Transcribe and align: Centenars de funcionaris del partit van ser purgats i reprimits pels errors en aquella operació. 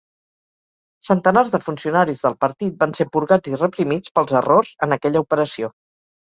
Centenars 1.09 1.51
de 1.55 1.59
funcionaris 1.65 2.21
del 2.23 2.37
partit 2.45 2.79
van 2.85 2.95
ser 3.01 3.07
purgats 3.17 3.53
i 3.53 3.61
reprimits 3.61 4.15
pels 4.17 4.35
errors 4.41 4.73
en 4.89 4.99
aquella 4.99 5.25
operació. 5.29 5.73